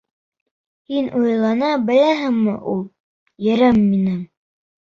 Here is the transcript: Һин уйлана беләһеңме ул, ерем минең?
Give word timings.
Һин 0.93 1.09
уйлана 1.19 1.69
беләһеңме 1.91 2.57
ул, 2.73 2.81
ерем 3.51 3.81
минең? 3.93 4.21